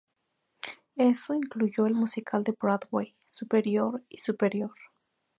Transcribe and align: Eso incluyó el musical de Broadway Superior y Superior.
Eso 0.95 1.35
incluyó 1.35 1.85
el 1.85 1.93
musical 1.93 2.43
de 2.43 2.53
Broadway 2.59 3.13
Superior 3.27 4.03
y 4.09 4.17
Superior. 4.17 4.73